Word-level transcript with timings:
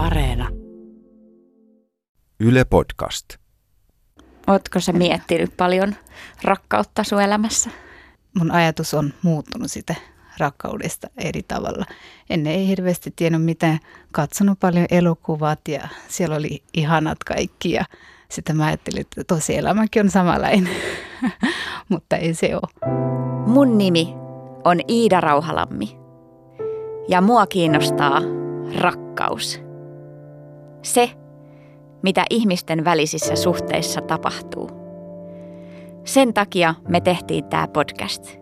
Areena. 0.00 0.48
Yle 2.40 2.64
Podcast. 2.64 3.28
Ootko 4.46 4.80
sä 4.80 4.92
miettinyt 4.92 5.56
paljon 5.56 5.94
rakkautta 6.42 7.04
sun 7.04 7.22
elämässä? 7.22 7.70
Mun 8.38 8.50
ajatus 8.50 8.94
on 8.94 9.14
muuttunut 9.22 9.70
sitä 9.70 9.94
rakkaudesta 10.38 11.08
eri 11.16 11.42
tavalla. 11.42 11.84
Ennen 12.30 12.52
ei 12.52 12.68
hirveästi 12.68 13.12
tiennyt 13.16 13.42
mitään, 13.42 13.78
katsonut 14.12 14.60
paljon 14.60 14.86
elokuvat 14.90 15.68
ja 15.68 15.88
siellä 16.08 16.36
oli 16.36 16.62
ihanat 16.74 17.24
kaikki 17.24 17.72
ja 17.72 17.84
sitten 18.28 18.56
mä 18.56 18.66
ajattelin, 18.66 19.00
että 19.00 19.24
tosi 19.24 19.56
elämäkin 19.56 20.02
on 20.02 20.10
samanlainen, 20.10 20.76
mutta 21.88 22.16
ei 22.16 22.34
se 22.34 22.56
ole. 22.56 22.90
Mun 23.46 23.78
nimi 23.78 24.14
on 24.64 24.80
Iida 24.88 25.20
Rauhalammi 25.20 25.96
ja 27.08 27.20
mua 27.20 27.46
kiinnostaa 27.46 28.20
rakkaus. 28.80 29.69
Se, 30.82 31.10
mitä 32.02 32.24
ihmisten 32.30 32.84
välisissä 32.84 33.36
suhteissa 33.36 34.00
tapahtuu. 34.00 34.70
Sen 36.04 36.34
takia 36.34 36.74
me 36.88 37.00
tehtiin 37.00 37.44
tämä 37.44 37.68
podcast. 37.68 38.38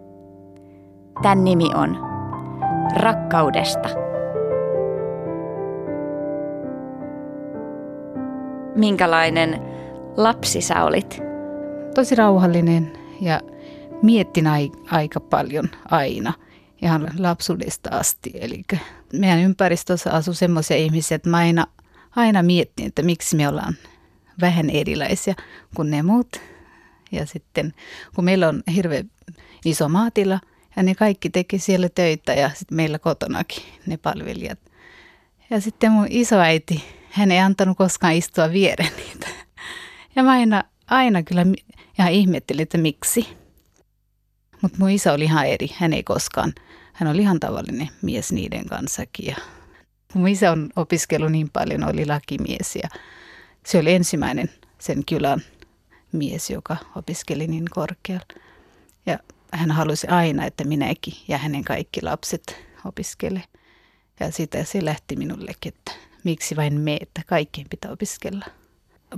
Tämän 1.23 1.45
nimi 1.45 1.71
on 1.75 1.99
Rakkaudesta. 2.97 3.89
Minkälainen 8.75 9.63
lapsi 10.17 10.61
sä 10.61 10.85
olit? 10.85 11.21
Tosi 11.95 12.15
rauhallinen 12.15 12.93
ja 13.21 13.41
miettin 14.03 14.47
ai- 14.47 14.73
aika 14.91 15.21
paljon 15.21 15.69
aina 15.91 16.33
ihan 16.83 17.09
lapsuudesta 17.19 17.91
asti. 17.93 18.31
Eli 18.35 18.63
meidän 19.13 19.39
ympäristössä 19.41 20.13
asuu 20.13 20.35
semmoisia 20.35 20.77
ihmisiä, 20.77 21.15
että 21.15 21.31
mä 21.31 21.37
aina, 21.37 21.67
aina 22.17 22.43
miettin, 22.43 22.87
että 22.87 23.03
miksi 23.03 23.37
me 23.37 23.49
ollaan 23.49 23.75
vähän 24.41 24.71
erilaisia 24.71 25.35
kuin 25.75 25.91
ne 25.91 26.03
muut. 26.03 26.41
Ja 27.13 27.27
sitten 27.27 27.75
kun 28.15 28.25
meillä 28.25 28.49
on 28.49 28.63
hirveän 28.75 29.11
iso 29.65 29.89
maatila 29.89 30.41
ja 30.77 30.83
ne 30.83 30.95
kaikki 30.95 31.31
teki 31.31 31.59
siellä 31.59 31.89
töitä 31.89 32.33
ja 32.33 32.51
sitten 32.55 32.77
meillä 32.77 32.99
kotonakin 32.99 33.63
ne 33.87 33.97
palvelijat. 33.97 34.59
Ja 35.51 35.61
sitten 35.61 35.93
mun 35.93 36.07
isoäiti, 36.11 36.85
hän 37.11 37.31
ei 37.31 37.39
antanut 37.39 37.77
koskaan 37.77 38.15
istua 38.15 38.53
viereen 38.53 38.93
niitä. 38.97 39.29
Ja 40.17 40.23
mä 40.23 40.31
aina, 40.31 40.65
aina 40.87 41.23
kyllä 41.23 41.47
ihan 41.99 42.13
ihmettelin, 42.13 42.63
että 42.63 42.79
miksi. 42.79 43.29
Mutta 44.63 44.79
mun 44.79 44.91
isä 44.91 45.13
oli 45.13 45.25
ihan 45.25 45.47
eri. 45.47 45.71
Hän 45.75 45.93
ei 45.93 46.03
koskaan, 46.03 46.53
hän 46.93 47.11
oli 47.11 47.23
ihan 47.23 47.41
tavallinen 47.41 47.89
mies 48.03 48.33
niiden 48.33 48.67
kanssakin. 48.67 49.27
Ja 49.27 49.37
mun 50.15 50.29
isä 50.29 50.53
on 50.53 50.69
opiskellut 50.77 51.33
niin 51.33 51.51
paljon, 51.53 51.85
oli 51.85 52.07
lakimies 52.07 52.77
ja 52.83 52.89
se 53.67 53.79
oli 53.79 53.93
ensimmäinen 53.93 54.51
sen 54.79 55.05
kylän 55.05 55.41
mies, 56.13 56.51
joka 56.51 56.77
opiskeli 56.97 57.47
niin 57.47 57.65
korkealla. 57.71 58.27
Ja 59.07 59.19
hän 59.53 59.71
halusi 59.71 60.07
aina, 60.07 60.45
että 60.45 60.65
minäkin 60.65 61.15
ja 61.29 61.39
hänen 61.39 61.65
kaikki 61.65 62.03
lapset 62.03 62.57
opiskele. 62.85 63.43
Ja 64.21 64.33
siitä 64.33 64.65
se 64.65 64.85
lähti 64.85 65.17
minullekin, 65.17 65.75
että 65.77 65.93
miksi 66.25 66.57
vain 66.57 66.81
me, 66.81 66.97
että 67.01 67.23
kaikkien 67.27 67.67
pitää 67.71 67.91
opiskella. 67.91 68.45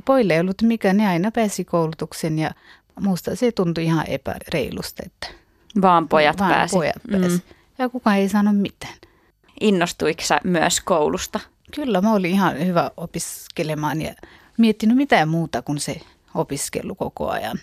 Poille 0.05 0.35
ei 0.35 0.41
ollut 0.41 0.63
mikään, 0.63 0.97
ne 0.97 1.09
aina 1.09 1.31
pääsi 1.31 1.65
koulutuksen 1.65 2.39
ja 2.39 2.51
Musta 3.01 3.37
se 3.37 3.53
tuntui 3.53 3.85
ihan 3.85 4.07
epäreilusta, 4.07 5.03
että 5.07 5.27
Vaan 5.83 6.09
pojat 6.09 6.39
vaan 6.39 6.53
pääsi. 6.53 6.77
pojat 6.77 7.03
pääsi. 7.11 7.29
Mm. 7.37 7.41
Ja 7.79 7.89
kukaan 7.89 8.17
ei 8.17 8.29
sano 8.29 8.53
mitään. 8.53 8.95
Innostuiko 9.61 10.23
sä 10.23 10.41
myös 10.45 10.81
koulusta? 10.81 11.41
Kyllä 11.75 12.01
mä 12.01 12.13
olin 12.13 12.31
ihan 12.31 12.67
hyvä 12.67 12.91
opiskelemaan 12.97 14.03
ja 14.03 14.15
miettinyt 14.59 14.97
mitään 14.97 15.29
muuta 15.29 15.63
kuin 15.63 15.81
se 15.81 16.01
opiskelu 16.35 16.95
koko 16.95 17.29
ajan. 17.31 17.59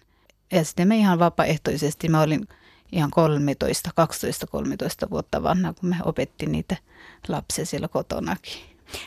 Ja 0.52 0.64
sitten 0.66 0.88
me 0.88 0.98
ihan 0.98 1.20
vapaaehtoisesti, 1.20 2.10
mä 2.10 2.22
olin 2.22 2.48
ihan 2.92 3.12
13, 3.12 3.90
12-13 5.06 5.10
vuotta 5.10 5.44
vanha, 5.44 5.74
kun 5.74 5.90
me 5.90 5.96
opettiin 6.06 6.52
niitä 6.52 6.78
lapsia 7.28 7.66
siellä 7.66 7.88
kotonakin. 7.88 8.54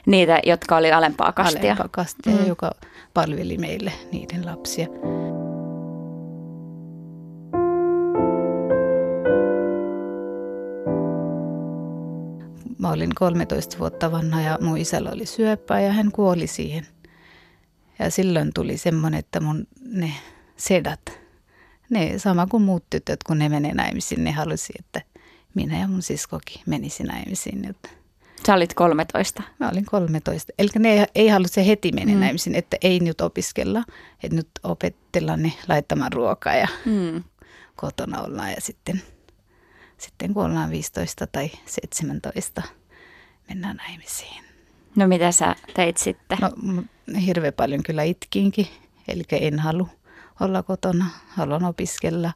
Niitä, 0.06 0.41
jotka 0.47 0.76
oli 0.76 0.93
alempaa 0.93 1.32
kastia. 1.32 1.60
Alempaa 1.60 1.88
kastia, 1.88 2.37
Mm. 2.37 2.47
joka 2.47 2.72
palveli 3.14 3.59
meille 3.59 3.93
niiden 4.12 4.47
lapsia. 4.47 4.87
Mä 12.80 12.91
olin 12.92 13.14
13 13.14 13.78
vuotta 13.78 14.12
vanha 14.12 14.41
ja 14.41 14.58
mun 14.60 14.78
isällä 14.78 15.10
oli 15.10 15.26
syöpää 15.26 15.80
ja 15.80 15.92
hän 15.92 16.12
kuoli 16.12 16.46
siihen. 16.46 16.86
Ja 17.98 18.10
silloin 18.10 18.50
tuli 18.54 18.76
semmoinen, 18.76 19.18
että 19.18 19.41
mun 19.41 19.66
ne 19.84 20.12
sedat, 20.56 21.00
ne 21.90 22.19
sama 22.19 22.46
kuin 22.46 22.62
muut 22.62 22.84
tytöt, 22.90 23.22
kun 23.22 23.38
ne 23.38 23.48
menee 23.48 23.74
naimisiin, 23.74 24.24
ne 24.24 24.30
halusi, 24.32 24.72
että 24.78 25.02
minä 25.54 25.78
ja 25.80 25.88
mun 25.88 26.02
siskokin 26.02 26.60
menisi 26.66 27.02
naimisiin. 27.02 27.64
Että 27.70 27.88
Sä 28.46 28.54
olit 28.54 28.74
13. 28.74 29.42
Mä 29.58 29.69
olin 29.69 29.84
13. 29.84 30.52
Eli 30.58 30.69
ne 30.78 30.92
ei, 30.92 31.04
ei 31.14 31.28
halua 31.28 31.48
se 31.48 31.66
heti 31.66 31.92
mennä 31.92 32.12
Mm. 32.12 32.16
mm. 32.19 32.20
naimisiin, 32.20 32.56
että 32.56 32.76
ei 32.82 33.00
nyt 33.00 33.20
opiskella, 33.20 33.84
että 34.22 34.36
nyt 34.36 34.48
opetellaan 34.62 35.42
ne 35.42 35.52
laittamaan 35.69 36.12
ruokaa 36.12 36.54
ja 36.54 36.69
Mm. 36.86 37.22
kotona 37.76 38.20
ollaan. 38.22 38.50
Ja 38.50 38.60
sitten, 38.60 39.02
sitten 40.00 40.34
kun 40.34 40.44
ollaan 40.44 40.71
15 40.71 41.27
tai 41.27 41.50
17, 41.66 42.62
mennään 43.49 43.77
naimisiin. 43.77 44.44
No 44.97 45.06
mitä 45.09 45.33
sä 45.33 45.56
teit 45.75 45.97
sitten? 45.97 46.38
No 47.06 47.21
hirveän 47.27 47.53
paljon 47.53 47.83
kyllä 47.83 48.03
itkinkin, 48.03 48.66
eli 49.09 49.22
en 49.33 49.59
halua 49.59 49.88
olla 50.41 50.62
kotona, 50.62 51.06
haluan 51.28 51.65
opiskella. 51.65 52.33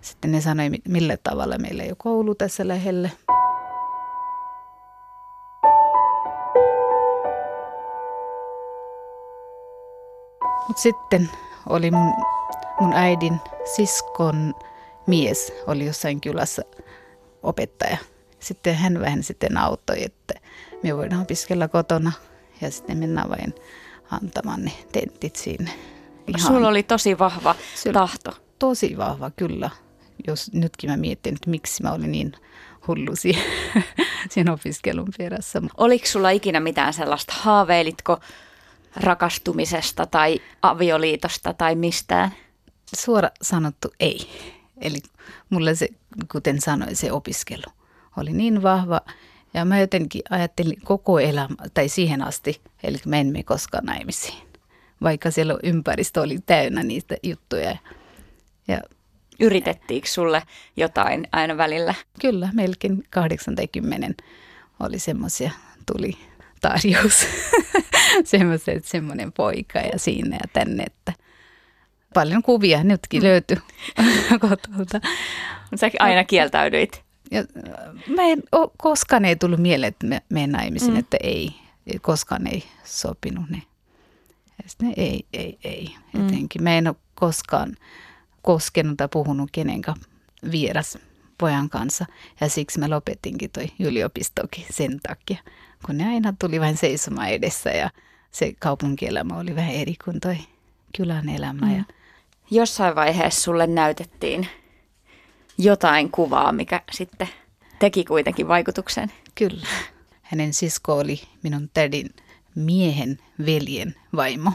Sitten 0.00 0.32
ne 0.32 0.40
sanoi, 0.40 0.70
mi- 0.70 0.82
millä 0.88 1.16
tavalla 1.16 1.58
meillä 1.58 1.82
ei 1.82 1.88
ole 1.90 1.96
koulu 1.98 2.34
tässä 2.34 2.68
lähellä. 2.68 3.10
Mutta 10.68 10.82
sitten 10.82 11.30
oli 11.68 11.90
mun, 11.90 12.12
mun 12.80 12.92
äidin 12.92 13.40
siskon 13.76 14.54
mies, 15.08 15.52
oli 15.66 15.86
jossain 15.86 16.20
kylässä 16.20 16.62
opettaja. 17.42 17.96
Sitten 18.40 18.74
hän 18.74 19.00
vähän 19.00 19.22
sitten 19.22 19.56
auttoi, 19.56 20.04
että 20.04 20.34
me 20.82 20.96
voidaan 20.96 21.22
opiskella 21.22 21.68
kotona 21.68 22.12
ja 22.60 22.70
sitten 22.70 22.98
mennään 22.98 23.28
vain 23.30 23.54
antamaan 24.10 24.64
ne 24.64 24.72
tentit 24.92 25.36
sinne. 25.36 25.70
Sulla 26.46 26.68
oli 26.68 26.82
tosi 26.82 27.18
vahva 27.18 27.54
Sulla- 27.74 27.92
tahto. 27.94 28.30
tosi 28.58 28.96
vahva 28.96 29.30
kyllä, 29.30 29.70
jos 30.26 30.52
nytkin 30.52 30.90
mä 30.90 30.96
mietin, 30.96 31.34
että 31.34 31.50
miksi 31.50 31.82
mä 31.82 31.92
olin 31.92 32.12
niin 32.12 32.32
hullu 32.88 33.16
siihen, 33.16 33.44
siihen 34.30 34.50
opiskelun 34.50 35.08
perässä. 35.18 35.62
Oliko 35.76 36.06
sulla 36.06 36.30
ikinä 36.30 36.60
mitään 36.60 36.94
sellaista, 36.94 37.34
haaveilitko 37.36 38.18
rakastumisesta 38.96 40.06
tai 40.06 40.40
avioliitosta 40.62 41.54
tai 41.54 41.74
mistään? 41.74 42.34
Suora 42.96 43.30
sanottu 43.42 43.88
ei. 44.00 44.28
Eli 44.80 44.98
mulle 45.50 45.74
se, 45.74 45.88
kuten 46.32 46.60
sanoin, 46.60 46.96
se 46.96 47.12
opiskelu 47.12 47.72
oli 48.16 48.32
niin 48.32 48.62
vahva. 48.62 49.00
Ja 49.54 49.64
mä 49.64 49.80
jotenkin 49.80 50.22
ajattelin 50.30 50.80
koko 50.84 51.18
elämä, 51.18 51.56
tai 51.74 51.88
siihen 51.88 52.22
asti, 52.22 52.60
eli 52.82 52.98
mä 53.06 53.16
en 53.16 53.26
mene 53.26 53.42
koskaan 53.42 53.84
naimisiin. 53.84 54.48
Vaikka 55.02 55.30
siellä 55.30 55.58
ympäristö 55.62 56.20
oli 56.20 56.38
täynnä 56.46 56.82
niistä 56.82 57.16
juttuja. 57.22 57.76
Ja 58.68 58.80
Yritettiinkö 59.40 60.08
sulle 60.08 60.42
jotain 60.76 61.28
aina 61.32 61.56
välillä? 61.56 61.94
Kyllä, 62.20 62.48
melkein 62.52 63.04
8 63.10 63.54
tai 63.54 63.68
10 63.68 64.14
oli 64.80 64.98
semmoisia, 64.98 65.50
tuli 65.92 66.18
tarjous. 66.60 67.26
Semmoiset, 68.24 68.84
semmoinen 68.84 69.32
poika 69.32 69.78
ja 69.78 69.98
siinä 69.98 70.36
ja 70.36 70.48
tänne, 70.52 70.82
että 70.82 71.12
paljon 72.14 72.42
kuvia 72.42 72.84
nytkin 72.84 73.22
löytyi 73.22 73.56
kotolta. 74.40 74.68
Mutta 74.76 74.98
sä 75.76 75.90
aina 75.98 76.24
kieltäydyit. 76.24 77.02
Ja, 77.30 77.44
mä 78.16 78.22
en, 78.22 78.42
o, 78.54 78.68
koskaan 78.76 79.24
ei 79.24 79.36
tullut 79.36 79.60
mieleen, 79.60 79.88
että 79.88 80.06
me 80.06 80.22
menen 80.28 80.52
naimisiin, 80.52 80.90
Mm. 80.90 80.94
mm. 80.94 81.00
että 81.00 81.16
ei, 81.22 81.54
koskaan 82.00 82.46
ei 82.46 82.64
sopinut 82.84 83.50
ne. 83.50 83.62
Ja 84.62 84.68
sitten 84.68 84.94
ei, 84.96 85.26
ei, 85.32 85.58
ei. 85.64 85.94
Mm. 86.12 86.22
Jotenkin 86.22 86.62
mä 86.62 86.78
en 86.78 86.88
ole 86.88 86.96
koskaan 87.14 87.76
koskenut 88.42 88.96
tai 88.96 89.08
puhunut 89.12 89.48
kenenkään 89.52 89.96
vieras 90.50 90.98
pojan 91.38 91.68
kanssa. 91.70 92.06
Ja 92.40 92.48
siksi 92.48 92.78
mä 92.78 92.90
lopetinkin 92.90 93.50
toi 93.50 93.66
yliopistokin 93.80 94.64
sen 94.70 95.00
takia, 95.00 95.38
kun 95.86 95.96
ne 95.96 96.08
aina 96.08 96.34
tuli 96.38 96.60
vain 96.60 96.76
seisomaan 96.76 97.28
edessä 97.28 97.70
ja 97.70 97.90
se 98.30 98.52
kaupunkielämä 98.58 99.36
oli 99.38 99.56
vähän 99.56 99.74
eri 99.74 99.94
kuin 100.04 100.20
toi 100.20 100.36
kylän 100.96 101.28
elämä. 101.28 101.66
Mm. 101.66 101.76
Ja 101.76 101.84
Jossain 102.50 102.94
vaiheessa 102.94 103.40
sulle 103.40 103.66
näytettiin 103.66 104.48
jotain 105.58 106.10
kuvaa, 106.10 106.52
mikä 106.52 106.80
sitten 106.90 107.28
teki 107.78 108.04
kuitenkin 108.04 108.48
vaikutuksen. 108.48 109.12
Kyllä. 109.34 109.66
Hänen 110.22 110.54
sisko 110.54 110.96
oli 110.96 111.20
minun 111.42 111.70
tädin 111.74 112.10
miehen 112.54 113.18
veljen 113.46 113.94
vaimo. 114.16 114.52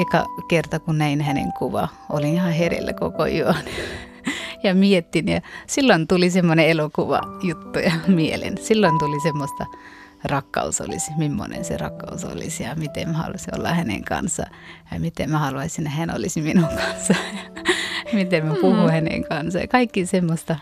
Eka 0.00 0.26
kerta 0.48 0.80
kun 0.80 0.98
näin 0.98 1.20
hänen 1.20 1.52
kuva, 1.58 1.88
olin 2.10 2.34
ihan 2.34 2.52
herellä 2.52 2.92
koko 2.92 3.26
yön 3.26 3.54
ja 4.64 4.74
miettin. 4.74 5.28
Ja 5.28 5.40
silloin 5.66 6.06
tuli 6.06 6.30
semmoinen 6.30 6.66
elokuva 6.66 7.20
juttuja 7.42 7.92
mieleen. 8.08 8.58
Silloin 8.58 8.98
tuli 8.98 9.20
semmoista 9.20 9.66
rakkaus 10.24 10.80
olisi, 10.80 11.10
millainen 11.16 11.64
se 11.64 11.76
rakkaus 11.76 12.24
olisi 12.24 12.62
ja 12.62 12.74
miten 12.74 13.08
mä 13.08 13.14
haluaisin 13.14 13.58
olla 13.58 13.68
hänen 13.68 14.04
kanssa 14.04 14.42
ja 14.92 15.00
miten 15.00 15.30
mä 15.30 15.38
haluaisin, 15.38 15.86
että 15.86 15.98
hän 15.98 16.16
olisi 16.16 16.42
minun 16.42 16.68
kanssa 16.68 17.14
ja 18.06 18.12
miten 18.18 18.46
mä 18.46 18.54
puhun 18.54 18.84
mm. 18.84 18.90
hänen 18.90 19.24
kanssa. 19.24 19.58
Ja 19.58 19.68
kaikki 19.68 20.06
semmoista 20.06 20.56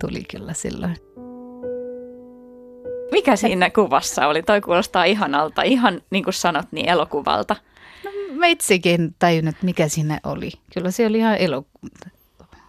tuli 0.00 0.24
kyllä 0.30 0.52
silloin. 0.52 0.96
Mikä 3.12 3.36
siinä 3.36 3.70
kuvassa 3.70 4.26
oli? 4.26 4.42
Toi 4.42 4.60
kuulostaa 4.60 5.04
ihanalta, 5.04 5.62
ihan 5.62 6.00
niin 6.10 6.24
kuin 6.24 6.34
sanot, 6.34 6.66
niin 6.70 6.88
elokuvalta. 6.88 7.56
No, 8.04 8.10
mä 8.34 8.46
itsekin 8.46 9.14
tajunnut, 9.18 9.54
että 9.54 9.64
mikä 9.64 9.88
siinä 9.88 10.20
oli. 10.24 10.50
Kyllä 10.74 10.90
se 10.90 11.06
oli 11.06 11.18
ihan 11.18 11.36
elokuva. 11.36 11.88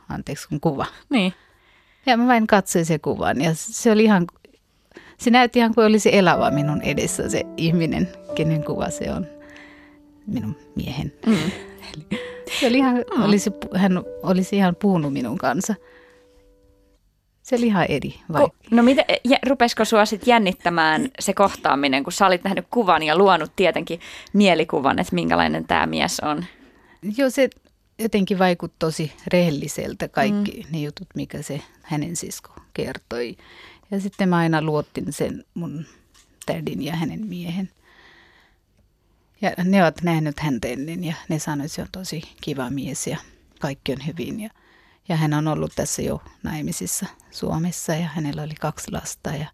Anteeksi, 0.10 0.48
kun 0.48 0.60
kuva. 0.60 0.86
Niin. 1.10 1.34
Ja 2.06 2.18
mä 2.18 2.28
vain 2.28 2.48
katsoin 2.48 2.86
se 2.86 3.00
kuvan 3.00 3.42
ja 3.42 3.52
se 3.54 3.92
oli 3.92 4.04
ihan, 4.04 4.28
se 5.18 5.30
näytti 5.30 5.60
ihan 5.60 5.76
kuin 5.76 5.86
olisi 5.86 6.16
elävä 6.16 6.52
minun 6.52 6.82
edessä 6.82 7.30
se 7.30 7.44
ihminen, 7.58 8.10
kenen 8.36 8.64
kuva 8.64 8.90
se 8.90 9.12
on. 9.12 9.28
Minun 10.28 10.56
miehen. 10.76 11.14
Mm. 11.26 11.52
Eli 11.94 12.22
se 12.60 12.68
oli 12.68 12.78
ihan, 12.78 12.96
mm. 12.96 13.24
olisi, 13.24 13.52
hän 13.76 14.04
olisi 14.24 14.56
ihan 14.56 14.76
puhunut 14.76 15.14
minun 15.14 15.38
kanssa. 15.38 15.76
Se 17.44 17.56
oli 17.56 17.66
ihan 17.68 17.86
eri. 17.90 18.16
Ko, 18.34 18.50
no 18.72 18.84
miten, 18.84 19.06
rupesiko 19.50 19.86
sinua 19.86 20.06
sitten 20.06 20.32
jännittämään 20.32 21.10
se 21.20 21.34
kohtaaminen, 21.34 22.04
kun 22.04 22.14
sä 22.14 22.28
olit 22.28 22.44
nähnyt 22.44 22.66
kuvan 22.72 23.04
ja 23.04 23.18
luonut 23.18 23.52
tietenkin 23.56 24.00
mielikuvan, 24.34 25.00
että 25.00 25.16
minkälainen 25.16 25.68
tämä 25.68 25.86
mies 25.86 26.20
on? 26.20 26.46
Joo, 27.18 27.30
se 27.30 27.50
jotenkin 28.00 28.40
vaikutti 28.40 28.76
tosi 28.80 29.12
rehelliseltä 29.34 30.08
kaikki 30.08 30.64
mm. 30.64 30.72
ne 30.72 30.80
jutut, 30.80 31.08
mikä 31.16 31.42
se 31.42 31.62
hänen 31.82 32.16
sisko 32.16 32.52
kertoi. 32.74 33.38
Ja 33.92 34.00
sitten 34.00 34.30
mä 34.30 34.38
aina 34.38 34.62
luottin 34.62 35.14
sen 35.14 35.46
mun 35.54 35.86
tädin 36.46 36.84
ja 36.84 36.96
hänen 36.96 37.28
miehen. 37.28 37.70
Ja 39.42 39.52
ne 39.64 39.84
ovat 39.84 40.02
nähnyt 40.02 40.40
häntä 40.40 40.68
ennen 40.68 41.04
ja 41.04 41.14
ne 41.30 41.40
sanoivat, 41.40 41.66
että 41.66 41.76
se 41.76 41.82
on 41.82 41.88
tosi 41.92 42.22
kiva 42.42 42.70
mies 42.70 43.08
ja 43.08 43.18
kaikki 43.60 43.92
on 43.92 44.06
hyvin. 44.08 44.40
Ja, 44.40 44.50
ja 45.10 45.16
hän 45.16 45.34
on 45.34 45.48
ollut 45.48 45.72
tässä 45.76 46.02
jo 46.02 46.22
naimisissa 46.44 47.06
Suomessa 47.32 47.94
ja 47.94 48.08
hänellä 48.08 48.44
oli 48.44 48.56
kaksi 48.56 48.92
lasta. 48.92 49.30
Ja, 49.30 49.48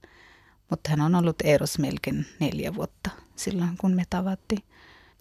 mutta 0.70 0.90
hän 0.90 1.02
on 1.02 1.16
ollut 1.16 1.36
eros 1.44 1.80
melkein 1.80 2.26
neljä 2.40 2.76
vuotta 2.76 3.10
silloin, 3.36 3.78
kun 3.78 3.94
me 3.94 4.04
tavattiin. 4.10 4.64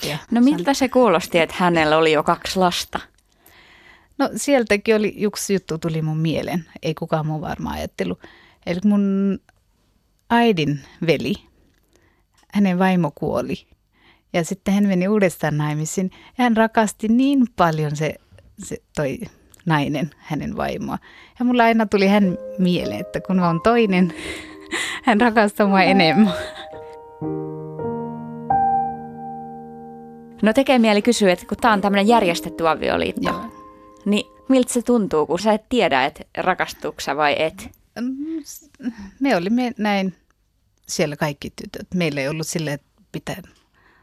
Ja 0.02 0.18
no 0.30 0.40
miltä 0.40 0.74
se 0.74 0.88
kuulosti, 0.88 1.38
että 1.38 1.56
hänellä 1.58 1.96
oli 1.96 2.12
jo 2.12 2.22
kaksi 2.22 2.58
lasta? 2.58 3.00
No 4.18 4.30
sieltäkin 4.36 4.96
oli, 4.96 5.14
yksi 5.18 5.54
juttu 5.54 5.78
tuli 5.78 6.02
mun 6.02 6.18
mieleen, 6.18 6.64
ei 6.82 6.94
kukaan 6.94 7.26
muu 7.26 7.40
varmaan 7.40 7.76
ajattelu. 7.76 8.18
Eli 8.66 8.80
mun 8.84 9.38
äidin 10.30 10.80
veli, 11.06 11.34
hänen 12.54 12.78
vaimo 12.78 13.12
kuoli 13.14 13.66
ja 14.32 14.44
sitten 14.44 14.74
hän 14.74 14.86
meni 14.86 15.08
uudestaan 15.08 15.58
naimisiin 15.58 16.10
ja 16.38 16.44
hän 16.44 16.56
rakasti 16.56 17.08
niin 17.08 17.46
paljon 17.56 17.96
se, 17.96 18.14
se 18.58 18.76
toi 18.96 19.18
nainen, 19.66 20.10
hänen 20.18 20.56
vaimoa. 20.56 20.98
Ja 21.38 21.44
mulla 21.44 21.64
aina 21.64 21.86
tuli 21.86 22.08
hän 22.08 22.38
mieleen, 22.58 23.00
että 23.00 23.20
kun 23.20 23.36
mä 23.36 23.46
oon 23.46 23.60
toinen, 23.60 24.14
hän 25.06 25.20
rakastaa 25.20 25.66
mua 25.66 25.82
enemmän. 25.82 26.32
No 30.42 30.52
tekee 30.52 30.78
mieli 30.78 31.02
kysyä, 31.02 31.32
että 31.32 31.46
kun 31.46 31.56
tämä 31.60 31.74
on 31.74 31.80
tämmöinen 31.80 32.08
järjestetty 32.08 32.68
avioliitto, 32.68 33.30
Joo. 33.30 33.44
niin 34.04 34.26
miltä 34.48 34.72
se 34.72 34.82
tuntuu, 34.82 35.26
kun 35.26 35.38
sä 35.38 35.52
et 35.52 35.68
tiedä, 35.68 36.04
että 36.04 36.24
rakastuuko 36.36 36.98
vai 37.16 37.42
et? 37.42 37.81
Me 39.20 39.36
olimme 39.36 39.72
näin 39.78 40.14
siellä 40.88 41.16
kaikki 41.16 41.50
tytöt. 41.50 41.94
Meillä 41.94 42.20
ei 42.20 42.28
ollut 42.28 42.46
sille, 42.46 42.72
että 42.72 42.86
pitää 43.12 43.42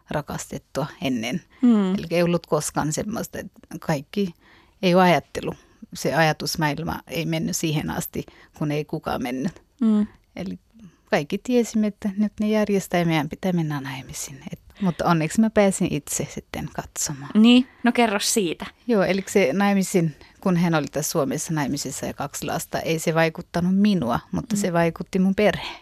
rakastettua 0.10 0.88
ennen. 1.02 1.42
Mm. 1.62 1.96
Eli 1.96 2.08
ei 2.10 2.24
ollut 2.24 2.48
koskaan 2.48 2.94
semmoista, 2.94 3.40
että 3.40 3.60
kaikki 3.80 4.34
ei 4.82 4.96
ole 4.96 5.04
ajattelu. 5.04 5.54
Se 5.94 6.16
ajatusmaailma 6.16 7.00
ei 7.08 7.26
mennyt 7.26 7.56
siihen 7.58 7.90
asti, 7.90 8.26
kun 8.58 8.72
ei 8.72 8.86
kukaan 8.86 9.24
mennyt. 9.24 9.64
Mm. 9.82 10.08
Eli 10.36 10.60
kaikki 11.06 11.38
tiesimme, 11.38 11.88
että 11.88 12.10
nyt 12.18 12.34
ne 12.40 12.50
järjestää 12.50 13.00
ja 13.00 13.06
meidän 13.06 13.30
pitää 13.30 13.54
mennä 13.54 13.82
naimisiin. 13.82 14.40
Mutta 14.82 15.06
onneksi 15.06 15.42
mä 15.42 15.50
pääsin 15.50 15.94
itse 15.94 16.28
sitten 16.34 16.70
katsomaan. 16.74 17.32
Niin, 17.34 17.68
no 17.84 17.92
kerro 17.92 18.20
siitä. 18.20 18.66
Joo, 18.88 19.04
eli 19.04 19.24
se 19.28 19.50
naimisin, 19.54 20.16
kun 20.42 20.58
hän 20.58 20.76
oli 20.76 20.88
tässä 20.88 21.12
Suomessa 21.12 21.54
naimisissa 21.54 22.06
ja 22.06 22.14
kaksi 22.14 22.46
lasta, 22.46 22.80
ei 22.80 23.00
se 23.00 23.16
vaikuttanut 23.16 23.76
minua, 23.76 24.20
mutta 24.32 24.56
mm. 24.56 24.60
se 24.60 24.74
vaikutti 24.74 25.20
mun 25.20 25.36
perhe. 25.36 25.78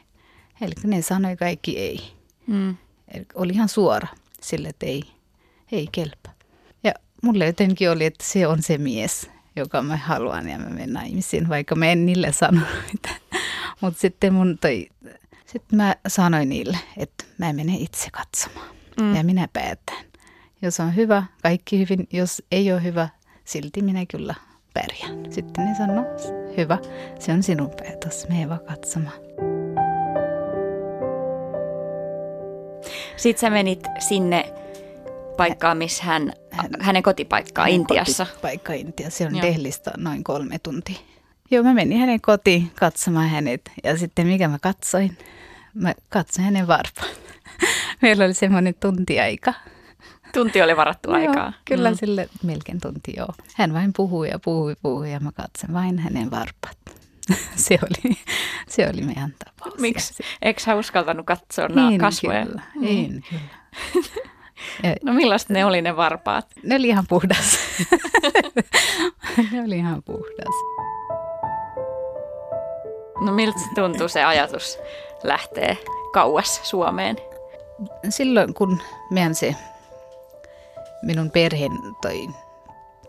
Eli 0.62 0.74
ne 0.84 1.02
sanoi 1.02 1.38
kaikki 1.38 1.78
ei. 1.78 2.00
Mm. 2.48 2.76
Eli 3.14 3.26
oli 3.36 3.54
ihan 3.54 3.70
suora 3.70 4.08
sille, 4.42 4.68
että 4.68 4.86
ei, 4.86 5.04
ei 5.72 5.88
kelpaa. 5.92 6.34
Ja 6.84 6.94
mulle 7.24 7.46
jotenkin 7.46 7.92
oli, 7.92 8.06
että 8.06 8.24
se 8.24 8.48
on 8.48 8.64
se 8.64 8.78
mies, 8.78 9.30
joka 9.56 9.82
mä 9.82 9.98
haluan 9.98 10.50
ja 10.50 10.60
mä 10.60 10.70
menen 10.70 10.94
naimisiin, 10.94 11.50
vaikka 11.50 11.76
mä 11.76 11.86
en 11.86 12.06
niille 12.06 12.34
sanonut 12.34 12.70
mitään. 12.94 13.20
Mutta 13.82 14.00
sitten 14.00 14.34
mun 14.34 14.58
toi, 14.62 14.90
sitten 15.46 15.78
mä 15.78 15.96
sanoin 16.08 16.50
niille, 16.50 16.78
että 16.98 17.24
mä 17.38 17.54
menen 17.54 17.76
itse 17.76 18.10
katsomaan 18.12 18.77
mm. 19.02 19.16
ja 19.16 19.24
minä 19.24 19.48
päätän. 19.54 20.06
Jos 20.62 20.80
on 20.80 20.96
hyvä, 20.96 21.24
kaikki 21.44 21.80
hyvin. 21.80 22.08
Jos 22.14 22.44
ei 22.52 22.72
ole 22.72 22.84
hyvä, 22.84 23.10
silti 23.46 23.82
minä 23.82 24.06
kyllä 24.06 24.36
pärjään. 24.74 25.34
Sitten 25.34 25.66
ne 25.66 25.76
sanoo, 25.76 26.06
hyvä, 26.58 26.78
se 27.20 27.32
on 27.32 27.44
sinun 27.44 27.72
päätös, 27.84 28.28
mene 28.30 28.50
vaan 28.50 28.66
katsomaan. 28.68 29.18
Sitten 33.18 33.42
sä 33.42 33.50
menit 33.50 33.84
sinne 34.00 34.54
paikkaan, 35.38 35.78
missä 35.78 36.04
hän, 36.04 36.34
hänen 36.80 37.04
kotipaikkaa 37.04 37.64
hänen 37.64 37.76
Intiassa. 37.76 38.26
Kotipaikka 38.26 38.74
Intiassa, 38.74 39.18
se 39.18 39.26
on 39.26 39.42
Dehlistä 39.42 39.92
noin 39.98 40.24
kolme 40.24 40.60
tuntia. 40.60 41.00
Joo, 41.52 41.64
mä 41.64 41.74
menin 41.74 42.00
hänen 42.00 42.22
kotiin 42.22 42.72
katsomaan 42.80 43.30
hänet 43.30 43.72
ja 43.84 43.98
sitten 43.98 44.28
mikä 44.28 44.48
mä 44.48 44.60
katsoin? 44.62 45.18
Mä 45.74 45.94
katsoin 46.10 46.46
hänen 46.46 46.68
varpaan. 46.68 47.10
Meillä 48.02 48.26
oli 48.26 48.34
semmoinen 48.34 48.76
tuntiaika. 48.80 49.54
Tunti 50.34 50.62
oli 50.62 50.78
varattu 50.78 51.10
joo, 51.10 51.20
aikaa. 51.20 51.54
Kyllä 51.66 51.92
mm. 51.92 51.98
sille 51.98 52.30
melkein 52.44 52.82
tunti 52.82 53.14
joo. 53.18 53.34
Hän 53.56 53.74
vain 53.74 53.94
puhui 53.96 54.30
ja 54.30 54.40
puhui 54.40 54.76
puhui 54.82 55.12
ja 55.12 55.20
mä 55.20 55.32
katsoin 55.32 55.74
vain 55.74 56.00
hänen 56.00 56.32
varpaat. 56.32 56.78
se, 57.56 57.80
oli, 57.84 58.18
se 58.68 58.90
oli 58.90 59.02
meidän 59.02 59.34
tapaus. 59.46 59.80
Miksi? 59.80 60.24
Eikö 60.42 60.62
sä 60.62 60.76
uskaltanut 60.76 61.26
katsoa 61.26 61.68
niin, 61.68 62.00
kasvoja? 62.00 62.46
Kyllä, 62.46 62.62
niin. 62.76 63.12
niin, 63.12 63.24
kyllä. 63.30 64.96
No 65.04 65.14
millaiset 65.14 65.50
ne 65.50 65.66
oli 65.66 65.82
ne 65.82 65.96
varpaat? 65.96 66.48
Ne 66.64 66.76
oli 66.76 66.88
ihan 66.88 67.06
puhdas. 67.10 67.60
ne 69.52 69.62
oli 69.66 69.78
ihan 69.78 70.04
puhdas. 70.04 70.56
No 73.22 73.32
miltä 73.32 73.60
se 73.60 73.66
tuntuu 73.76 74.08
se 74.08 74.24
ajatus 74.24 74.78
lähtee 75.24 75.78
kauas 76.14 76.60
Suomeen? 76.64 77.16
Silloin 78.10 78.54
kun 78.54 78.82
meidän 79.12 79.36
se 79.36 79.56
minun 81.02 81.32
perheen 81.32 81.72
toi 82.02 82.28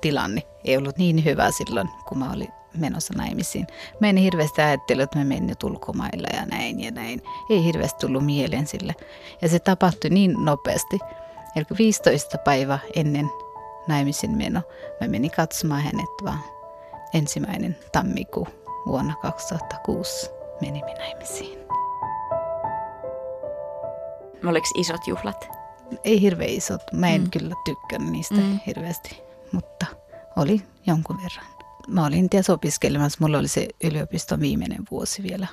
tilanne 0.00 0.42
ei 0.64 0.76
ollut 0.76 0.98
niin 0.98 1.24
hyvä 1.24 1.50
silloin, 1.50 1.88
kun 2.08 2.18
mä 2.18 2.32
olin 2.32 2.48
menossa 2.76 3.14
naimisiin. 3.16 3.66
Mä 4.00 4.08
en 4.08 4.16
hirveästi 4.16 4.62
ajattellut, 4.62 5.02
että 5.02 5.18
mä 5.18 5.24
menen 5.24 5.46
nyt 5.46 5.62
ulkomailla 5.62 6.28
ja 6.32 6.46
näin 6.46 6.80
ja 6.80 6.90
näin. 6.90 7.22
Ei 7.50 7.64
hirveästi 7.64 8.06
tullut 8.06 8.24
mieleen 8.24 8.66
sille. 8.66 8.94
Ja 9.42 9.48
se 9.48 9.58
tapahtui 9.58 10.10
niin 10.10 10.34
nopeasti. 10.44 10.98
Eli 11.56 11.64
15 11.78 12.38
päivä 12.38 12.78
ennen 12.94 13.30
naimisiin 13.88 14.36
meno, 14.36 14.62
mä 15.00 15.08
menin 15.08 15.30
katsomaan 15.30 15.82
hänet 15.82 16.10
vaan 16.24 16.40
ensimmäinen 17.14 17.76
tammikuu 17.92 18.48
vuonna 18.86 19.14
2006 19.22 20.30
menimme 20.60 20.94
naimisiin. 20.94 21.67
Oliko 24.44 24.66
isot 24.74 25.06
juhlat? 25.06 25.48
Ei 26.04 26.20
hirveän 26.20 26.50
isot. 26.50 26.82
Mä 26.92 27.08
en 27.08 27.22
mm. 27.22 27.30
kyllä 27.30 27.54
tykkää 27.64 28.10
niistä 28.10 28.34
mm. 28.34 28.58
hirveästi, 28.66 29.20
mutta 29.52 29.86
oli 30.36 30.62
jonkun 30.86 31.16
verran 31.22 31.58
mä 31.88 32.06
olin 32.06 32.30
ties 32.30 32.50
opiskelemassa, 32.50 33.18
mulla 33.20 33.38
oli 33.38 33.48
se 33.48 33.68
yliopiston 33.84 34.40
viimeinen 34.40 34.82
vuosi 34.90 35.22
vielä 35.22 35.46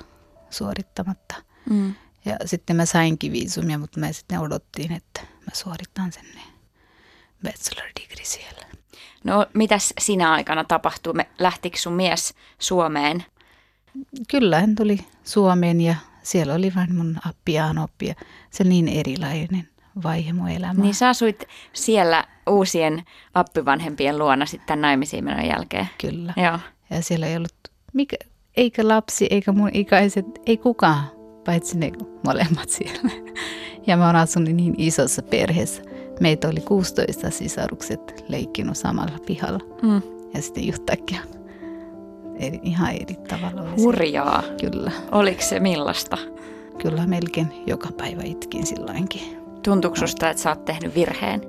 suorittamatta. 0.50 1.34
Mm. 1.70 1.94
Ja 2.24 2.36
sitten 2.44 2.76
mä 2.76 2.86
sainkin 2.86 3.32
viisumia, 3.32 3.78
mutta 3.78 4.00
mä 4.00 4.12
sitten 4.12 4.40
odottiin, 4.40 4.92
että 4.92 5.20
mä 5.20 5.50
suoritan 5.52 6.12
sen 6.12 6.26
bachelor 7.42 7.90
degree 8.00 8.24
siellä. 8.24 8.66
No 9.24 9.46
mitäs 9.52 9.94
sinä 10.00 10.32
aikana 10.32 10.64
tapahtui? 10.64 11.14
Lähtikö 11.38 11.78
sun 11.78 11.92
mies 11.92 12.34
Suomeen? 12.58 13.24
Kyllä, 14.28 14.60
hän 14.60 14.74
tuli 14.74 14.98
Suomeen 15.24 15.80
ja 15.80 15.94
siellä 16.26 16.54
oli 16.54 16.72
vain 16.76 16.94
mun 16.94 17.16
piano-oppi 17.44 18.06
ja 18.06 18.14
se 18.50 18.62
oli 18.62 18.68
niin 18.68 18.88
erilainen 18.88 19.68
vaihe 20.04 20.32
mun 20.32 20.48
elämää. 20.48 20.82
Niin 20.82 20.94
sä 20.94 21.08
asuit 21.08 21.44
siellä 21.72 22.24
uusien 22.50 23.02
appivanhempien 23.34 24.18
luona 24.18 24.46
sitten 24.46 24.80
naimisiin 24.80 25.24
menon 25.24 25.46
jälkeen. 25.46 25.88
Kyllä. 26.00 26.34
Joo. 26.36 26.58
Ja 26.90 27.02
siellä 27.02 27.26
ei 27.26 27.36
ollut 27.36 27.54
mikä, 27.92 28.16
eikä 28.56 28.88
lapsi 28.88 29.26
eikä 29.30 29.52
mun 29.52 29.70
ikäiset, 29.72 30.26
ei 30.46 30.56
kukaan, 30.56 31.04
paitsi 31.44 31.78
ne 31.78 31.92
molemmat 32.24 32.68
siellä. 32.68 33.10
Ja 33.86 33.96
mä 33.96 34.06
oon 34.06 34.16
asunut 34.16 34.48
niin 34.48 34.74
isossa 34.78 35.22
perheessä. 35.22 35.82
Meitä 36.20 36.48
oli 36.48 36.60
16 36.60 37.30
sisarukset 37.30 38.24
leikkinut 38.28 38.76
samalla 38.76 39.18
pihalla. 39.26 39.60
Mm. 39.82 40.02
Ja 40.34 40.42
sitten 40.42 40.68
yhtäkkiä 40.68 41.20
eri, 42.38 42.60
ihan 42.62 42.90
eri 42.90 43.14
tavalla. 43.28 43.70
Hurjaa. 43.76 44.42
Kyllä. 44.60 44.90
Oliko 45.12 45.42
se 45.42 45.60
millaista? 45.60 46.18
Kyllä 46.78 47.06
melkein 47.06 47.52
joka 47.66 47.88
päivä 47.96 48.22
itkin 48.24 48.66
silloinkin. 48.66 49.22
Tuntuuko 49.62 49.96
susta, 49.96 50.30
että 50.30 50.42
sä 50.42 50.48
oot 50.48 50.64
tehnyt 50.64 50.94
virheen? 50.94 51.42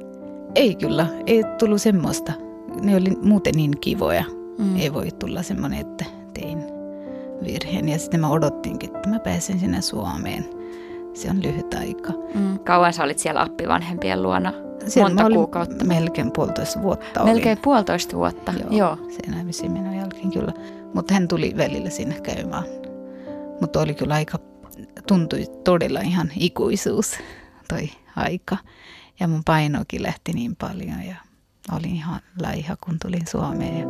Ei 0.56 0.76
kyllä, 0.76 1.08
ei 1.26 1.44
tullut 1.60 1.82
semmoista. 1.82 2.34
Ne 2.82 2.96
oli 2.96 3.10
muuten 3.22 3.54
niin 3.56 3.80
kivoja. 3.82 4.24
Mm. 4.58 4.76
Ei 4.76 4.94
voi 4.94 5.08
tulla 5.20 5.44
semmoinen, 5.44 5.80
että 5.80 6.06
tein 6.34 6.64
virheen. 7.46 7.90
Ja 7.90 8.00
sitten 8.00 8.20
mä 8.20 8.30
odottinkin, 8.30 8.96
että 8.96 9.10
mä 9.10 9.20
pääsen 9.20 9.60
sinne 9.60 9.82
Suomeen. 9.82 10.46
Se 11.14 11.30
on 11.30 11.44
lyhyt 11.44 11.74
aika. 11.74 12.14
Mm. 12.36 12.60
Kauan 12.60 12.94
sä 12.94 13.04
olit 13.04 13.20
siellä 13.20 13.42
appivanhempien 13.42 14.24
luona? 14.24 14.67
Siellä 14.88 15.14
Monta 15.16 15.36
kuukautta? 15.36 15.86
Melkein 15.86 16.32
puolitoista 16.32 16.82
vuotta 16.82 17.24
Melkein 17.24 17.48
olin. 17.58 17.64
puolitoista 17.64 18.18
vuotta. 18.18 18.54
Joo, 18.60 18.70
Joo. 18.72 18.96
sen 18.96 19.32
naimisiin 19.32 19.72
menon 19.72 19.96
jälkeen 19.96 20.32
kyllä. 20.32 20.54
Mutta 20.94 21.14
hän 21.14 21.28
tuli 21.28 21.54
välillä 21.58 21.90
sinne 21.90 22.22
käymään. 22.22 22.64
Mutta 23.62 23.80
oli 23.82 23.94
kyllä 23.94 24.14
aika, 24.14 24.40
tuntui 25.08 25.46
todella 25.64 26.00
ihan 26.00 26.32
ikuisuus 26.36 27.16
toi 27.70 27.90
aika. 28.16 28.58
Ja 29.20 29.28
mun 29.28 29.42
painokin 29.46 30.04
lähti 30.04 30.34
niin 30.34 30.56
paljon 30.56 31.04
ja 31.04 31.16
olin 31.72 31.96
ihan 31.96 32.20
laiha, 32.42 32.76
kun 32.84 32.98
tulin 33.02 33.28
Suomeen. 33.28 33.78
Ja 33.80 33.86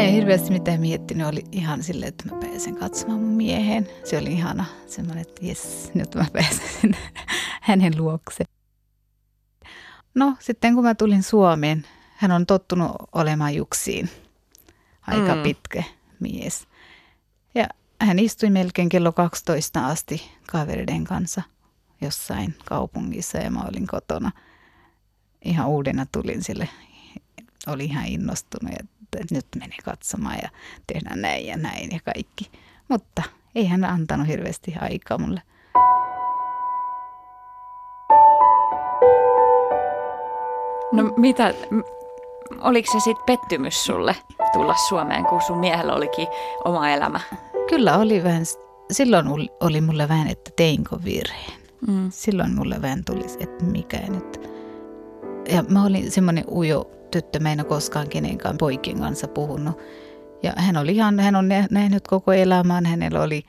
Mä 0.00 0.06
en 0.06 0.12
hirveästi 0.12 0.50
mitään 0.50 0.80
miettinyt, 0.80 1.26
oli 1.26 1.44
ihan 1.52 1.82
silleen, 1.82 2.08
että 2.08 2.24
mä 2.30 2.40
pääsen 2.40 2.76
katsomaan 2.76 3.20
mun 3.20 3.30
miehen. 3.30 3.88
Se 4.04 4.18
oli 4.18 4.32
ihana, 4.32 4.64
semmoinen, 4.86 5.22
että 5.22 5.46
jes, 5.46 5.90
nyt 5.94 6.14
mä 6.14 6.26
pääsen 6.32 6.96
hänen 7.60 7.92
luokse. 7.96 8.44
No 10.14 10.36
sitten 10.38 10.74
kun 10.74 10.84
mä 10.84 10.94
tulin 10.94 11.22
Suomeen, 11.22 11.86
hän 12.16 12.32
on 12.32 12.46
tottunut 12.46 12.92
olemaan 13.12 13.54
juksiin. 13.54 14.10
Aika 15.06 15.34
Mm. 15.34 15.38
mm. 15.38 15.42
pitkä 15.42 15.84
mies. 16.20 16.66
Ja 17.54 17.68
hän 18.00 18.18
istui 18.18 18.50
melkein 18.50 18.88
kello 18.88 19.12
12 19.12 19.86
asti 19.86 20.22
kavereiden 20.50 21.04
kanssa 21.04 21.42
jossain 22.00 22.54
kaupungissa 22.64 23.38
ja 23.38 23.50
mä 23.50 23.60
olin 23.68 23.86
kotona. 23.86 24.30
Ihan 25.44 25.68
uudena 25.68 26.06
tulin 26.12 26.44
sille. 26.44 26.68
Oli 27.66 27.84
ihan 27.84 28.06
innostunut, 28.06 28.74
että 29.18 29.34
nyt 29.34 29.46
meni 29.58 29.76
katsomaan 29.84 30.38
ja 30.42 30.48
tehdään 30.86 31.22
näin 31.22 31.46
ja 31.46 31.56
näin 31.56 31.90
ja 31.92 32.00
kaikki. 32.04 32.50
Mutta 32.88 33.22
ei 33.54 33.66
hän 33.66 33.84
antanut 33.84 34.26
hirveästi 34.26 34.74
aikaa 34.80 35.18
mulle. 35.18 35.42
No 40.92 41.14
mitä, 41.16 41.54
oliko 42.60 42.92
se 42.92 43.00
sitten 43.00 43.24
pettymys 43.26 43.84
sulle 43.84 44.16
tulla 44.52 44.74
Suomeen, 44.74 45.24
kun 45.24 45.40
sun 45.42 45.58
miehellä 45.58 45.94
olikin 45.94 46.28
oma 46.64 46.90
elämä? 46.90 47.20
Kyllä 47.68 47.98
oli 47.98 48.24
vähän, 48.24 48.42
silloin 48.90 49.26
oli 49.60 49.80
mulle 49.80 50.08
vähän, 50.08 50.28
että 50.28 50.50
teinkö 50.56 50.96
virheen. 51.04 51.60
Mm. 51.88 52.10
Silloin 52.10 52.54
mulle 52.54 52.82
vähän 52.82 53.04
tuli, 53.04 53.24
että 53.40 53.64
mikä 53.64 53.98
nyt. 54.08 54.40
Ja 55.52 55.64
mä 55.68 55.84
olin 55.84 56.10
semmoinen 56.10 56.44
ujo 56.50 56.90
tyttö, 57.10 57.38
ole 57.56 57.64
koskaan 57.64 58.08
kenenkään 58.08 58.58
poikien 58.58 59.00
kanssa 59.00 59.28
puhunut. 59.28 59.78
Ja 60.42 60.52
hän 60.56 60.76
oli 60.76 60.92
ihan, 60.92 61.20
hän 61.20 61.36
on 61.36 61.48
nä- 61.48 61.68
nähnyt 61.70 62.08
koko 62.08 62.32
elämän, 62.32 62.86
hänellä 62.86 63.22
oli 63.22 63.42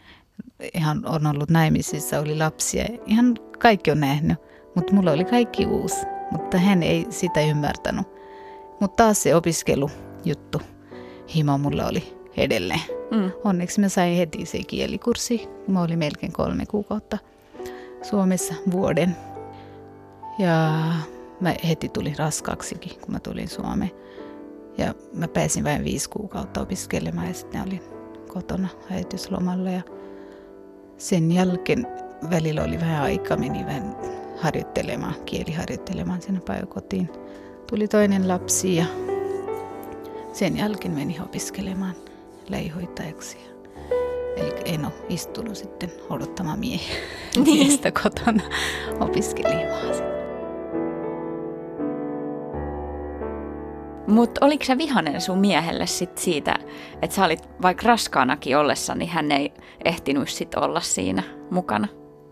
ihan 0.73 1.05
on 1.05 1.27
ollut 1.27 1.49
naimisissa, 1.49 2.19
oli 2.19 2.37
lapsia, 2.37 2.85
ihan 3.05 3.35
kaikki 3.59 3.91
on 3.91 3.99
nähnyt. 3.99 4.37
Mutta 4.75 4.93
mulla 4.93 5.11
oli 5.11 5.25
kaikki 5.25 5.65
uusi, 5.65 6.05
mutta 6.31 6.57
hän 6.57 6.83
ei 6.83 7.07
sitä 7.09 7.41
ymmärtänyt. 7.41 8.07
Mutta 8.79 9.03
taas 9.03 9.23
se 9.23 9.35
opiskelujuttu, 9.35 10.61
himo 11.35 11.57
mulla 11.57 11.87
oli 11.87 12.17
edelleen. 12.37 12.81
Mm. 13.11 13.31
Onneksi 13.43 13.81
mä 13.81 13.89
sain 13.89 14.17
heti 14.17 14.45
se 14.45 14.63
kielikurssi, 14.63 15.37
kun 15.65 15.73
mä 15.73 15.81
olin 15.81 15.99
melkein 15.99 16.31
kolme 16.31 16.65
kuukautta 16.65 17.17
Suomessa 18.01 18.53
vuoden. 18.71 19.15
Ja 20.39 20.81
mä 21.41 21.55
heti 21.67 21.89
tulin 21.89 22.17
raskaaksikin, 22.17 22.99
kun 23.01 23.11
mä 23.13 23.19
tulin 23.19 23.49
Suomeen. 23.49 23.91
Ja 24.77 24.93
mä 25.13 25.27
pääsin 25.27 25.63
vain 25.63 25.83
viisi 25.83 26.09
kuukautta 26.09 26.61
opiskelemaan 26.61 27.27
ja 27.27 27.33
sitten 27.33 27.61
olin 27.67 27.81
kotona 28.33 28.67
äitiyslomalla. 28.91 29.69
Ja 29.69 29.81
sen 30.97 31.31
jälkeen 31.31 31.87
välillä 32.29 32.63
oli 32.63 32.79
vähän 32.79 33.01
aikaa, 33.03 33.37
meni 33.37 33.65
vähän 33.65 33.95
harjoittelemaan, 34.41 35.15
kieliharjoittelemaan 35.25 36.21
sinne 36.21 36.39
päiväkotiin. 36.39 37.09
Tuli 37.69 37.87
toinen 37.87 38.27
lapsi 38.27 38.75
ja 38.75 38.85
sen 40.33 40.57
jälkeen 40.57 40.93
meni 40.93 41.19
opiskelemaan 41.23 41.95
lähihoitajaksi. 42.49 43.37
Eli 44.37 44.53
en 44.65 44.85
ole 44.85 44.93
istunut 45.09 45.55
sitten 45.55 45.91
odottamaan 46.09 46.59
miehiä, 46.59 46.95
Niin. 47.35 47.45
miestä 47.67 47.91
kotona 47.91 48.43
opiskelemaan. 48.99 50.20
Mutta 54.11 54.45
oliko 54.45 54.65
sä 54.65 54.77
vihanen 54.77 55.21
sun 55.21 55.37
miehelle 55.37 55.87
sit 55.87 56.17
siitä, 56.17 56.55
että 57.01 57.15
sä 57.15 57.25
olit 57.25 57.49
vaikka 57.61 57.87
raskaanakin 57.87 58.57
ollessa, 58.57 58.95
niin 58.95 59.09
hän 59.09 59.31
ei 59.31 59.53
ehtinyt 59.85 60.29
sit 60.29 60.55
olla 60.55 60.81
siinä 60.81 61.23
mukana? 61.51 61.87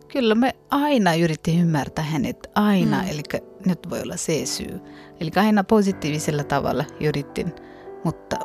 Kyllä 0.08 0.36
me 0.36 0.56
aina 0.72 1.14
yritin 1.16 1.60
ymmärtää 1.62 2.06
hänet, 2.06 2.48
aina, 2.56 3.02
Mm. 3.02 3.10
eli 3.10 3.22
nyt 3.66 3.80
voi 3.90 4.02
olla 4.02 4.18
se 4.18 4.46
syy. 4.46 4.80
Eli 5.20 5.32
aina 5.36 5.64
positiivisella 5.64 6.44
tavalla 6.44 6.86
yritin, 7.02 7.54
mutta 8.04 8.36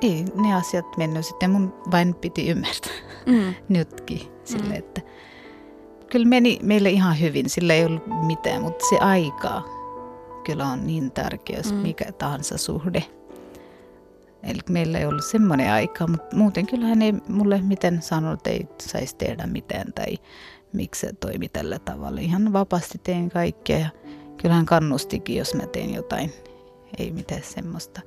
ei 0.00 0.24
ne 0.34 0.54
asiat 0.54 0.96
mennyt 0.96 1.26
sitten, 1.26 1.50
mun 1.50 1.74
vain 1.90 2.14
piti 2.14 2.48
ymmärtää 2.48 2.92
Mm. 3.26 3.54
nytkin. 3.76 4.20
Sille, 4.44 4.64
Mm. 4.68 4.74
että 4.74 5.00
kyllä 6.10 6.26
meni 6.26 6.58
meille 6.62 6.90
ihan 6.90 7.20
hyvin, 7.20 7.50
sillä 7.50 7.74
ei 7.74 7.84
ollut 7.84 8.06
mitään, 8.26 8.62
mutta 8.62 8.84
se 8.88 8.98
aika 8.98 9.62
kyllä 10.44 10.66
on 10.66 10.86
niin 10.86 11.10
tärkeä, 11.12 11.56
jos 11.56 11.72
Mm. 11.72 11.78
mikä 11.78 12.12
tahansa 12.12 12.58
suhde. 12.58 13.04
Eli 14.42 14.58
meillä 14.70 14.98
ei 14.98 15.06
ollut 15.06 15.24
semmoinen 15.24 15.72
aika, 15.72 16.06
mutta 16.06 16.36
muuten 16.36 16.66
kyllä 16.66 16.86
hän 16.86 17.02
ei 17.02 17.12
mulle 17.28 17.60
miten 17.62 18.02
sanonut, 18.02 18.38
että 18.46 18.50
ei 18.50 18.68
saisi 18.80 19.16
tehdä 19.16 19.46
mitään 19.46 19.92
tai 19.92 20.18
miksi 20.72 21.00
se 21.00 21.12
toimi 21.12 21.48
tällä 21.48 21.78
tavalla. 21.78 22.20
Ihan 22.20 22.52
vapaasti 22.52 23.00
tein 23.04 23.30
kaikkea 23.30 23.78
ja 23.78 23.86
kyllä 24.42 24.54
hän 24.54 24.66
kannustikin, 24.66 25.36
jos 25.36 25.54
mä 25.54 25.66
tein 25.66 25.94
jotain. 25.94 26.32
Ei 26.98 27.10
mitään 27.10 27.42
semmoista. 27.42 28.00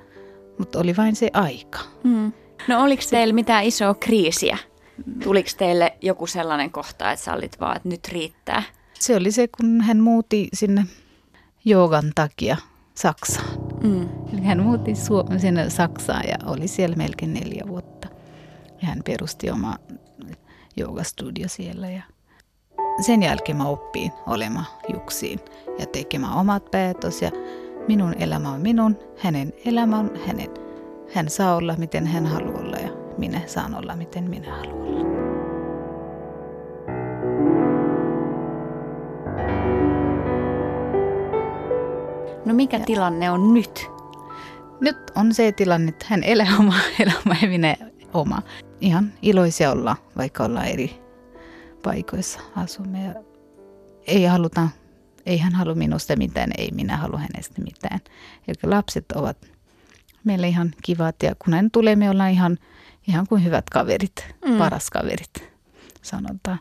Mutta 0.59 0.79
oli 0.79 0.97
vain 0.97 1.15
se 1.15 1.29
aika. 1.33 1.79
Mm. 2.03 2.31
No 2.67 2.83
oliko 2.83 3.03
teillä 3.09 3.33
mitään 3.33 3.63
isoa 3.63 3.93
kriisiä? 3.93 4.57
Tuliko 5.23 5.49
teille 5.57 5.97
joku 6.01 6.27
sellainen 6.27 6.71
kohta, 6.71 7.11
että 7.11 7.25
sä 7.25 7.33
olit 7.33 7.59
vaan, 7.59 7.75
että 7.77 7.89
nyt 7.89 8.07
riittää? 8.11 8.63
Se 8.99 9.15
oli 9.15 9.31
se, 9.31 9.47
kun 9.47 9.81
hän 9.81 9.99
muutti 9.99 10.47
sinne 10.53 10.85
joogan 11.65 12.11
takia 12.15 12.57
Saksaan. 12.95 13.47
Mm. 13.83 14.09
Eli 14.33 14.41
hän 14.41 14.63
muutti 14.63 14.95
Suom- 14.95 15.39
sinne 15.39 15.69
Saksaan 15.69 16.23
ja 16.27 16.37
oli 16.45 16.67
siellä 16.67 16.95
melkein 16.95 17.33
neljä 17.33 17.63
vuotta. 17.67 18.07
Ja 18.81 18.87
hän 18.87 19.01
perusti 19.05 19.51
oma 19.51 19.75
joogastudio 20.77 21.47
siellä. 21.47 21.89
Ja 21.89 22.03
sen 23.01 23.23
jälkeen 23.23 23.57
mä 23.57 23.67
oppiin 23.67 24.11
olemaan 24.27 24.65
juksiin 24.93 25.39
ja 25.79 25.85
tekemään 25.85 26.33
omat 26.33 26.71
päätös. 26.71 27.21
Ja 27.21 27.31
minun 27.87 28.15
elämä 28.19 28.51
on 28.51 28.61
minun, 28.61 28.97
hänen 29.17 29.53
elämä 29.65 29.99
on 29.99 30.11
hänen. 30.27 30.49
Hän 31.13 31.29
saa 31.29 31.55
olla 31.55 31.75
miten 31.77 32.07
hän 32.07 32.25
haluaa 32.25 32.59
olla 32.61 32.77
ja 32.77 32.89
minä 33.17 33.41
saan 33.45 33.75
olla 33.75 33.95
miten 33.95 34.29
minä 34.29 34.57
haluan 34.57 34.87
olla. 34.87 35.14
No 42.45 42.53
mikä 42.53 42.77
Ja- 42.77 42.85
tilanne 42.85 43.31
on 43.31 43.53
nyt? 43.53 43.87
Nyt 44.81 44.97
on 45.15 45.33
se 45.33 45.51
tilanne, 45.51 45.89
että 45.89 46.05
hän 46.09 46.23
elää 46.23 46.57
omaa 46.59 46.79
elämää 46.99 47.37
ja 47.41 47.47
minä 47.47 47.75
oma. 48.13 48.41
Ihan 48.81 49.13
iloisia 49.21 49.71
olla, 49.71 49.95
vaikka 50.17 50.43
ollaan 50.43 50.67
eri 50.67 51.01
paikoissa 51.83 52.39
asumme. 52.55 53.03
Ja 53.03 53.13
ei 54.07 54.25
haluta, 54.25 54.69
ei 55.25 55.37
hän 55.37 55.53
halua 55.53 55.75
minusta 55.75 56.15
mitään, 56.15 56.51
ei 56.57 56.69
minä 56.71 56.97
halua 56.97 57.19
hänestä 57.19 57.61
mitään. 57.61 57.99
Eli 58.47 58.55
lapset 58.63 59.05
ovat 59.11 59.37
meille 60.23 60.47
ihan 60.47 60.73
kivat 60.83 61.15
ja 61.23 61.35
kun 61.45 61.53
hän 61.53 61.71
tulee, 61.71 61.95
me 61.95 62.09
ollaan 62.09 62.31
ihan 62.31 62.57
ihan 63.07 63.27
kuin 63.27 63.43
hyvät 63.43 63.69
kaverit, 63.69 64.35
mm. 64.45 64.57
paras 64.57 64.89
kaverit 64.89 65.49
sanotaan. 66.01 66.59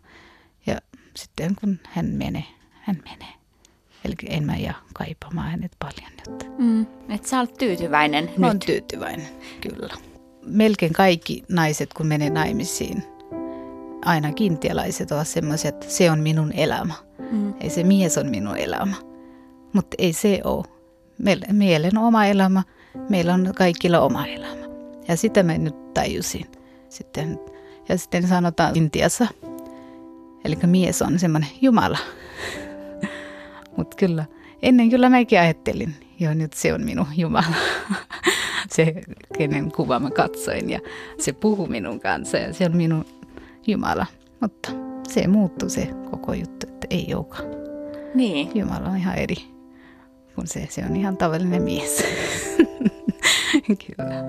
Ja 0.66 0.80
sitten 1.16 1.54
kun 1.60 1.78
hän 1.90 2.06
menee, 2.06 2.44
hän 2.80 3.02
menee. 3.04 3.34
Eli 4.04 4.14
en 4.28 4.44
mä 4.44 4.56
jää 4.56 4.74
kaipaamaan 4.94 5.50
hänet 5.50 5.72
paljon 5.78 6.10
nyt. 6.18 6.58
Mm. 6.58 6.86
Et 7.14 7.26
sä 7.26 7.40
olet 7.40 7.54
tyytyväinen 7.54 8.30
nyt. 8.36 8.64
tyytyväinen, 8.66 9.28
kyllä. 9.60 9.94
Melkein 10.46 10.92
kaikki 10.92 11.42
naiset, 11.48 11.94
kun 11.94 12.06
menee 12.06 12.30
naimisiin, 12.30 13.02
aina 14.04 14.32
kiintialaiset 14.32 15.12
ovat 15.12 15.28
semmoisia, 15.28 15.68
että 15.68 15.86
se 15.88 16.10
on 16.10 16.20
minun 16.20 16.52
elämä. 16.52 16.94
Mm. 17.30 17.54
Ei 17.60 17.70
se 17.70 17.82
mies 17.84 18.18
on 18.18 18.26
minun 18.26 18.56
elämä. 18.56 18.94
Mutta 19.72 19.94
ei 19.98 20.12
se 20.12 20.40
ole. 20.44 20.64
Meillä, 21.18 21.46
meillä 21.52 21.88
on 21.92 22.04
oma 22.04 22.24
elämä, 22.24 22.62
meillä 23.08 23.34
on 23.34 23.52
kaikilla 23.56 24.00
oma 24.00 24.26
elämä. 24.26 24.64
Ja 25.08 25.16
sitä 25.16 25.42
mä 25.42 25.58
nyt 25.58 25.94
tajusin. 25.94 26.46
Sitten, 26.88 27.40
ja 27.88 27.98
sitten 27.98 28.28
sanotaan 28.28 28.76
Intiassa, 28.76 29.26
eli 30.44 30.56
mies 30.66 31.02
on 31.02 31.18
semmoinen 31.18 31.50
Jumala. 31.60 31.98
Mutta 33.76 33.96
kyllä, 33.96 34.24
ennen 34.62 34.90
kyllä 34.90 35.08
mäkin 35.08 35.40
ajattelin, 35.40 35.94
joo 36.20 36.34
nyt 36.34 36.52
se 36.52 36.74
on 36.74 36.84
minun 36.84 37.06
Jumala. 37.16 37.54
se, 38.74 38.94
kenen 39.38 39.72
kuva 39.72 40.00
mä 40.00 40.10
katsoin 40.10 40.70
ja 40.70 40.80
se 41.18 41.32
puhuu 41.32 41.66
minun 41.66 42.00
kanssa 42.00 42.36
ja 42.36 42.52
se 42.52 42.64
on 42.64 42.76
minun 42.76 43.04
Jumala. 43.66 44.06
Mutta 44.40 44.70
se 45.08 45.26
muuttui 45.26 45.70
se 45.70 45.88
koko 46.10 46.34
juttu, 46.34 46.66
että 46.68 46.86
ei 46.90 47.14
olekaan. 47.14 47.48
Niin. 48.14 48.50
Jumala 48.54 48.88
on 48.88 48.96
ihan 48.96 49.14
eri 49.14 49.54
kun 50.34 50.46
se, 50.46 50.66
se 50.70 50.84
on 50.90 50.96
ihan 50.96 51.16
tavallinen 51.16 51.62
mies. 51.62 52.04
Kyllä. 53.86 54.24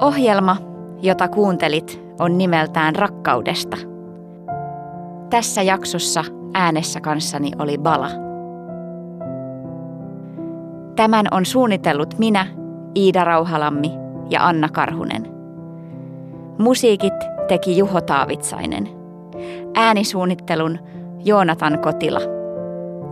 Ohjelma, 0.00 0.56
jota 1.02 1.28
kuuntelit, 1.28 2.00
on 2.18 2.38
nimeltään 2.38 2.96
Rakkaudesta. 2.96 3.76
Tässä 5.30 5.62
jaksossa 5.62 6.24
äänessä 6.54 7.00
kanssani 7.00 7.50
oli 7.58 7.78
Bala. 7.78 8.08
Tämän 10.96 11.26
on 11.30 11.46
suunnitellut 11.46 12.18
minä, 12.18 12.46
Iida 12.96 13.24
Rauhalammi 13.24 13.92
ja 14.30 14.46
Anna 14.46 14.68
Karhunen. 14.68 15.28
Musiikit 16.58 17.14
teki 17.48 17.78
Juho 17.78 18.00
Taavitsainen. 18.00 18.88
Äänisuunnittelun 19.74 20.78
Joonatan 21.24 21.78
Kotila. 21.78 22.20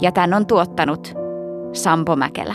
Ja 0.01 0.13
tämän 0.13 0.35
on 0.35 0.47
tuottanut 0.47 1.15
Sampo 1.73 2.17
Mäkelä. 2.17 2.55